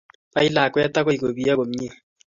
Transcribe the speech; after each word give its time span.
Bai 0.33 0.45
lakwet 0.55 0.95
agoi 0.99 1.17
ko 1.21 1.27
piony 1.37 1.55
komie 1.59 1.89